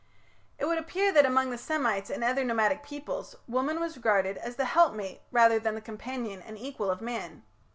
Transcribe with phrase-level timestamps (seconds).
[0.57, 4.55] It would appear that among the Semites and other nomadic peoples woman was regarded as
[4.55, 7.43] the helpmate rather than the companion and equal of man.